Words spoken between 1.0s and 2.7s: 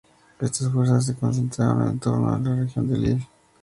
se concentraron en torno a la